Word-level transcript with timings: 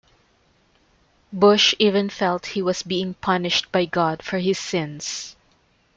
Bush 1.31 1.75
even 1.77 2.09
felt 2.09 2.47
he 2.47 2.61
was 2.63 2.81
being 2.81 3.13
punished 3.13 3.71
by 3.71 3.85
God 3.85 4.23
for 4.23 4.39
his 4.39 4.57
sins. 4.57 5.35